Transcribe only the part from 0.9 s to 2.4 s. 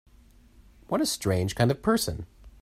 a strange kind of person!